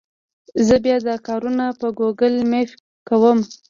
زه 0.65 0.75
بیا 0.83 0.97
دا 1.07 1.15
کارونه 1.27 1.65
په 1.79 1.87
ګوګل 1.99 2.35
مېپ 2.51 2.69
کوم. 3.07 3.39